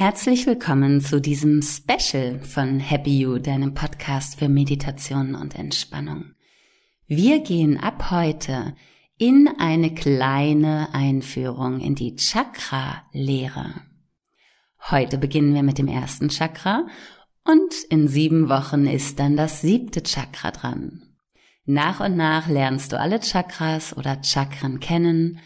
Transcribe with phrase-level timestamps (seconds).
[0.00, 6.32] Herzlich willkommen zu diesem Special von Happy You, deinem Podcast für Meditation und Entspannung.
[7.06, 8.74] Wir gehen ab heute
[9.18, 13.74] in eine kleine Einführung in die Chakra-Lehre.
[14.90, 16.86] Heute beginnen wir mit dem ersten Chakra
[17.44, 21.02] und in sieben Wochen ist dann das siebte Chakra dran.
[21.66, 25.40] Nach und nach lernst du alle Chakras oder Chakren kennen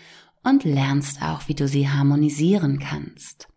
[0.44, 3.48] und lernst auch, wie du sie harmonisieren kannst.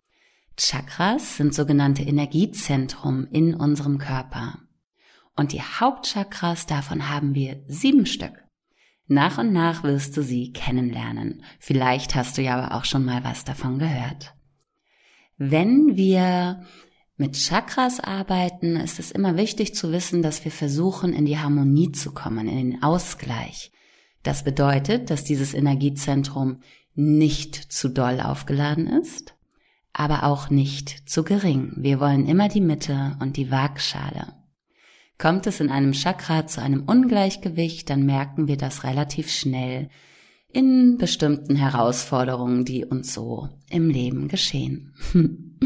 [0.58, 4.58] Chakras sind sogenannte Energiezentrum in unserem Körper.
[5.36, 8.44] Und die Hauptchakras, davon haben wir sieben Stück.
[9.06, 11.44] Nach und nach wirst du sie kennenlernen.
[11.60, 14.34] Vielleicht hast du ja aber auch schon mal was davon gehört.
[15.38, 16.64] Wenn wir
[17.18, 21.92] mit Chakras arbeiten, ist es immer wichtig zu wissen, dass wir versuchen, in die Harmonie
[21.92, 23.72] zu kommen, in den Ausgleich.
[24.24, 26.62] Das bedeutet, dass dieses Energiezentrum
[26.96, 29.37] nicht zu doll aufgeladen ist
[29.98, 31.74] aber auch nicht zu gering.
[31.76, 34.28] Wir wollen immer die Mitte und die Waagschale.
[35.18, 39.90] Kommt es in einem Chakra zu einem Ungleichgewicht, dann merken wir das relativ schnell
[40.54, 44.94] in bestimmten Herausforderungen, die uns so im Leben geschehen.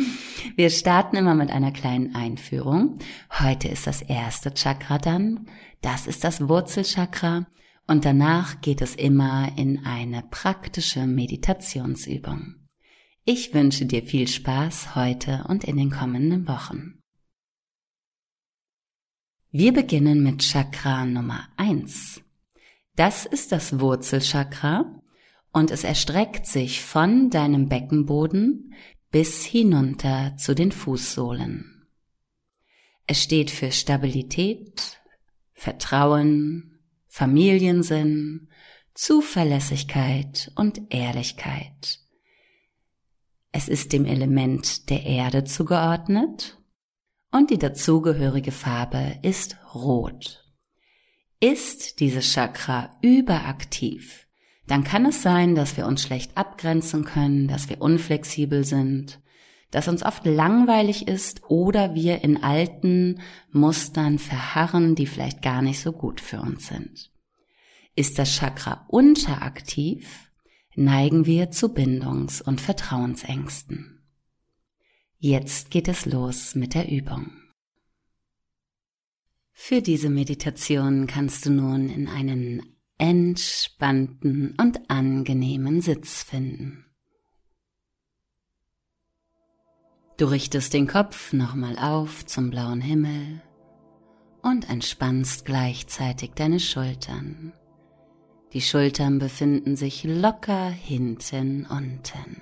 [0.55, 2.97] Wir starten immer mit einer kleinen Einführung.
[3.39, 5.47] Heute ist das erste Chakra dann.
[5.81, 7.45] Das ist das Wurzelchakra.
[7.85, 12.60] Und danach geht es immer in eine praktische Meditationsübung.
[13.23, 17.03] Ich wünsche dir viel Spaß heute und in den kommenden Wochen.
[19.51, 22.23] Wir beginnen mit Chakra Nummer eins.
[22.95, 25.03] Das ist das Wurzelchakra
[25.53, 28.73] und es erstreckt sich von deinem Beckenboden
[29.11, 31.85] bis hinunter zu den Fußsohlen.
[33.05, 34.99] Es steht für Stabilität,
[35.53, 38.49] Vertrauen, Familiensinn,
[38.95, 42.00] Zuverlässigkeit und Ehrlichkeit.
[43.51, 46.57] Es ist dem Element der Erde zugeordnet
[47.31, 50.45] und die dazugehörige Farbe ist rot.
[51.39, 54.27] Ist dieses Chakra überaktiv,
[54.67, 59.19] dann kann es sein, dass wir uns schlecht abgrenzen können, dass wir unflexibel sind,
[59.69, 63.19] dass uns oft langweilig ist oder wir in alten
[63.51, 67.11] Mustern verharren, die vielleicht gar nicht so gut für uns sind.
[67.95, 70.30] Ist das Chakra unteraktiv,
[70.75, 74.01] neigen wir zu Bindungs- und Vertrauensängsten.
[75.17, 77.31] Jetzt geht es los mit der Übung.
[79.51, 82.63] Für diese Meditation kannst du nun in einen
[82.97, 86.85] entspannten und angenehmen Sitz finden.
[90.17, 93.41] Du richtest den Kopf nochmal auf zum blauen Himmel
[94.43, 97.53] und entspannst gleichzeitig deine Schultern.
[98.53, 102.41] Die Schultern befinden sich locker hinten unten.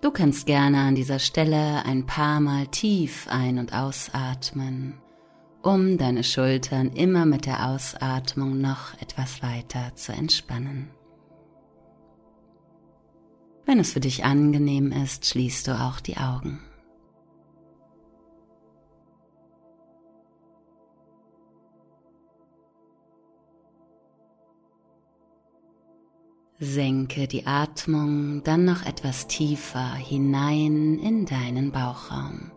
[0.00, 5.00] Du kannst gerne an dieser Stelle ein paar Mal tief ein- und ausatmen,
[5.62, 10.90] um deine Schultern immer mit der Ausatmung noch etwas weiter zu entspannen.
[13.64, 16.60] Wenn es für dich angenehm ist, schließt du auch die Augen.
[26.60, 32.50] Senke die Atmung dann noch etwas tiefer hinein in deinen Bauchraum,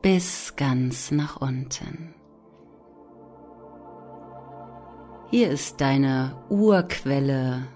[0.00, 2.14] bis ganz nach unten.
[5.30, 7.66] Hier ist deine Urquelle,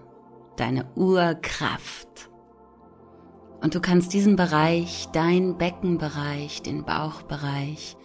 [0.57, 2.31] deine Urkraft.
[3.61, 7.99] Und du kannst diesen Bereich, dein Beckenbereich, den Bauchbereich,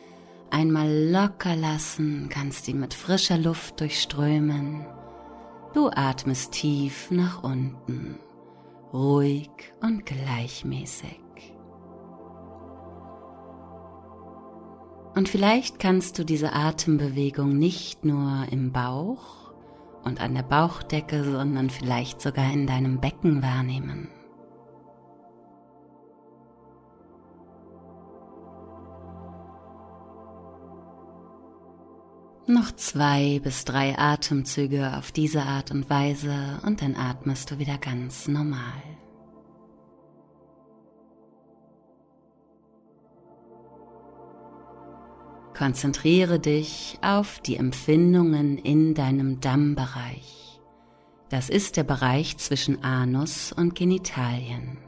[0.50, 4.86] einmal locker lassen, kannst ihn mit frischer Luft durchströmen
[5.74, 8.20] Du atmest tief nach unten,
[8.94, 9.50] ruhig
[9.82, 11.20] und gleichmäßig.
[15.16, 19.52] Und vielleicht kannst du diese Atembewegung nicht nur im Bauch
[20.04, 24.10] und an der Bauchdecke, sondern vielleicht sogar in deinem Becken wahrnehmen.
[32.46, 37.78] Noch zwei bis drei Atemzüge auf diese Art und Weise und dann atmest du wieder
[37.78, 38.84] ganz normal.
[45.58, 50.60] Konzentriere dich auf die Empfindungen in deinem Dammbereich.
[51.30, 54.80] Das ist der Bereich zwischen Anus und Genitalien.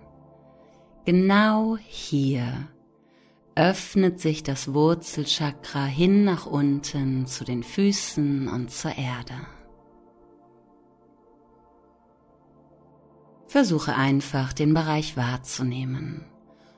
[1.05, 2.67] Genau hier
[3.55, 9.33] öffnet sich das Wurzelchakra hin nach unten zu den Füßen und zur Erde.
[13.47, 16.25] Versuche einfach, den Bereich wahrzunehmen.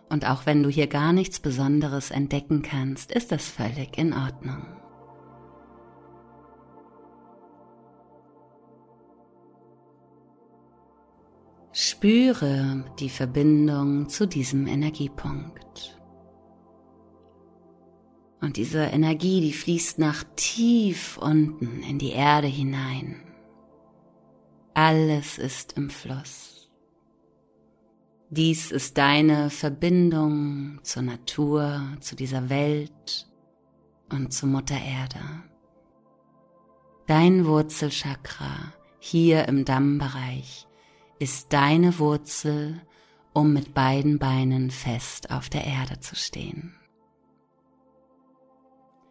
[0.09, 4.63] Und auch wenn du hier gar nichts Besonderes entdecken kannst, ist das völlig in Ordnung.
[11.71, 15.96] Spüre die Verbindung zu diesem Energiepunkt.
[18.47, 23.21] Und diese Energie, die fließt nach tief unten in die Erde hinein.
[24.73, 26.71] Alles ist im Fluss.
[28.29, 33.27] Dies ist deine Verbindung zur Natur, zu dieser Welt
[34.13, 35.19] und zu Mutter Erde.
[37.05, 40.67] Dein Wurzelchakra hier im Dammbereich
[41.19, 42.81] ist deine Wurzel,
[43.33, 46.77] um mit beiden Beinen fest auf der Erde zu stehen.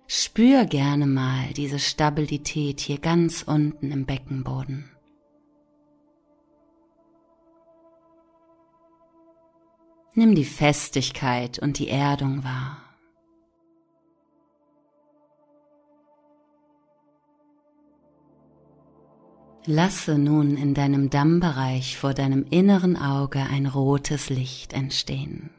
[0.08, 4.90] Spür gerne mal diese Stabilität hier ganz unten im Beckenboden.
[10.14, 12.78] Nimm die Festigkeit und die Erdung wahr.
[19.66, 25.50] Lasse nun in deinem Dammbereich vor deinem inneren Auge ein rotes Licht entstehen.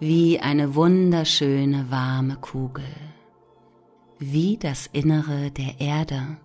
[0.00, 2.84] Wie eine wunderschöne warme Kugel.
[4.18, 6.36] Wie das Innere der Erde.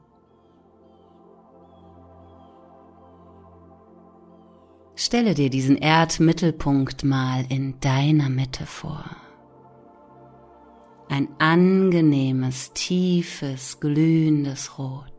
[4.95, 9.05] Stelle dir diesen Erdmittelpunkt mal in deiner Mitte vor.
[11.09, 15.09] Ein angenehmes, tiefes, glühendes Rot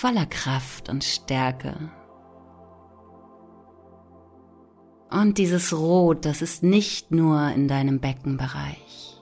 [0.00, 1.90] voller Kraft und Stärke.
[5.10, 9.20] Und dieses Rot, das ist nicht nur in deinem Beckenbereich.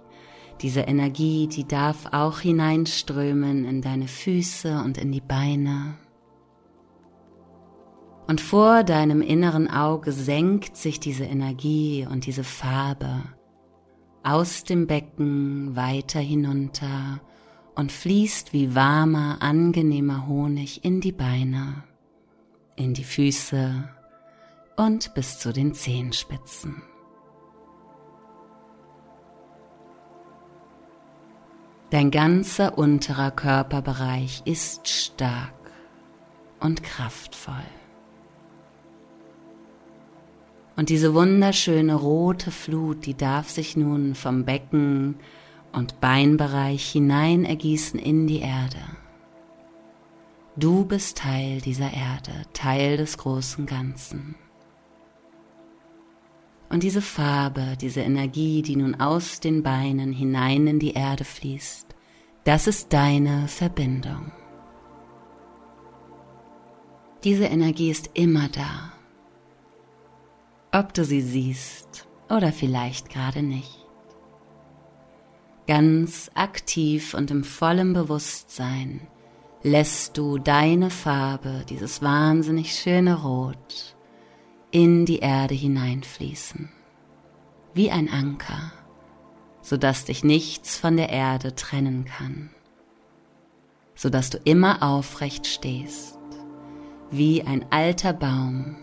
[0.61, 5.95] Diese Energie, die darf auch hineinströmen in deine Füße und in die Beine.
[8.27, 13.23] Und vor deinem inneren Auge senkt sich diese Energie und diese Farbe
[14.23, 17.21] aus dem Becken weiter hinunter
[17.75, 21.85] und fließt wie warmer, angenehmer Honig in die Beine,
[22.77, 23.89] in die Füße
[24.79, 26.83] und bis zu den Zehenspitzen.
[31.91, 35.53] Dein ganzer unterer Körperbereich ist stark
[36.61, 37.55] und kraftvoll.
[40.77, 45.17] Und diese wunderschöne rote Flut, die darf sich nun vom Becken
[45.73, 48.79] und Beinbereich hinein ergießen in die Erde.
[50.55, 54.37] Du bist Teil dieser Erde, Teil des großen Ganzen.
[56.71, 61.87] Und diese Farbe, diese Energie, die nun aus den Beinen hinein in die Erde fließt,
[62.45, 64.33] das ist deine Verbindung.
[67.25, 68.93] Diese Energie ist immer da,
[70.73, 73.89] ob du sie siehst oder vielleicht gerade nicht
[75.69, 79.07] ganz aktiv und im vollen Bewusstsein
[79.63, 83.95] lässt du deine Farbe, dieses wahnsinnig schöne Rot,
[84.71, 86.69] in die Erde hineinfließen,
[87.75, 88.73] wie ein Anker,
[89.63, 92.51] sodass dich nichts von der Erde trennen kann,
[93.95, 96.19] sodass du immer aufrecht stehst,
[97.11, 98.77] wie ein alter Baum.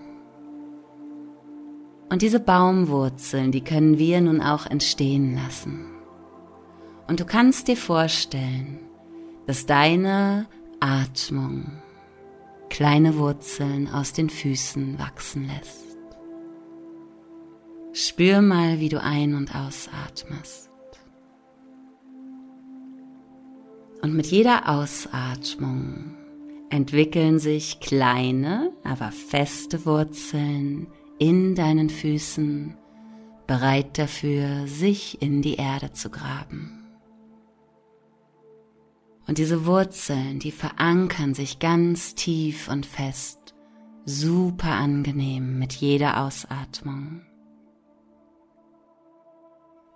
[2.10, 5.86] Und diese Baumwurzeln, die können wir nun auch entstehen lassen.
[7.08, 8.80] Und du kannst dir vorstellen,
[9.46, 10.48] dass deine
[10.80, 11.82] Atmung
[12.76, 15.86] kleine Wurzeln aus den Füßen wachsen lässt.
[17.94, 20.70] Spür mal, wie du ein- und ausatmest.
[24.02, 26.18] Und mit jeder Ausatmung
[26.70, 32.76] entwickeln sich kleine, aber feste Wurzeln in deinen Füßen,
[33.48, 36.75] bereit dafür, sich in die Erde zu graben.
[39.28, 43.56] Und diese Wurzeln, die verankern sich ganz tief und fest,
[44.06, 47.22] super angenehm mit jeder Ausatmung.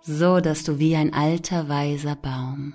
[0.02, 2.74] So dass du wie ein alter weiser Baum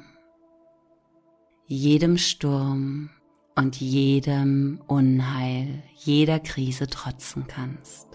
[1.67, 3.09] jedem Sturm
[3.55, 8.07] und jedem Unheil, jeder Krise trotzen kannst.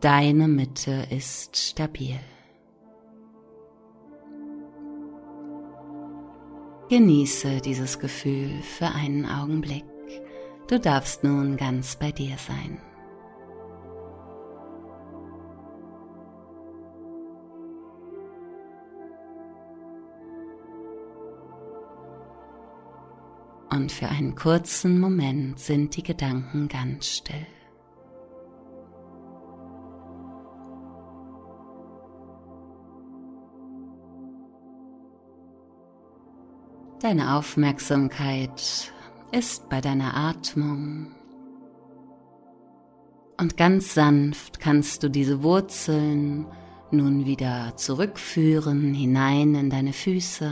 [0.00, 2.18] Deine Mitte ist stabil.
[6.88, 9.84] Genieße dieses Gefühl für einen Augenblick.
[10.68, 12.80] Du darfst nun ganz bei dir sein.
[23.76, 27.46] und für einen kurzen Moment sind die Gedanken ganz still.
[37.08, 38.90] Deine Aufmerksamkeit
[39.30, 41.12] ist bei deiner Atmung
[43.40, 46.46] und ganz sanft kannst du diese Wurzeln
[46.90, 50.50] nun wieder zurückführen hinein in deine Füße.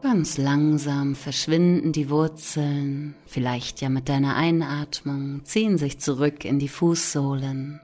[0.00, 6.68] Ganz langsam verschwinden die Wurzeln, vielleicht ja mit deiner Einatmung, ziehen sich zurück in die
[6.68, 7.82] Fußsohlen.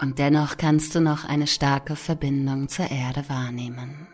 [0.00, 4.06] Und dennoch kannst du noch eine starke Verbindung zur Erde wahrnehmen.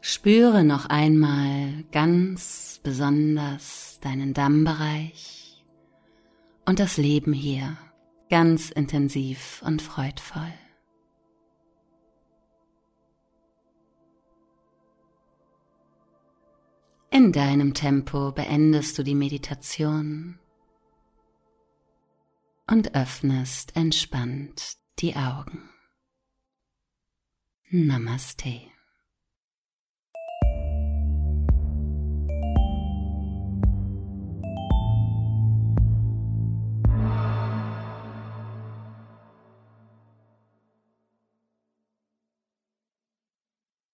[0.00, 5.64] Spüre noch einmal ganz besonders deinen Dammbereich
[6.64, 7.76] und das Leben hier
[8.30, 10.52] ganz intensiv und freudvoll.
[17.12, 20.38] In deinem Tempo beendest du die Meditation
[22.68, 25.68] und öffnest entspannt die Augen.
[27.68, 28.60] Namaste.